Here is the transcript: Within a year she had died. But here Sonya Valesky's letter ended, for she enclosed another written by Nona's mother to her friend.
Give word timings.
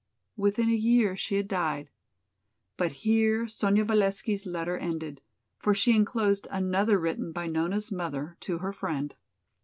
Within 0.35 0.67
a 0.67 0.73
year 0.73 1.15
she 1.15 1.35
had 1.35 1.47
died. 1.47 1.91
But 2.75 2.91
here 2.91 3.47
Sonya 3.47 3.85
Valesky's 3.85 4.47
letter 4.47 4.75
ended, 4.75 5.21
for 5.59 5.75
she 5.75 5.95
enclosed 5.95 6.47
another 6.49 6.97
written 6.99 7.31
by 7.31 7.45
Nona's 7.45 7.91
mother 7.91 8.35
to 8.39 8.57
her 8.57 8.73
friend. 8.73 9.13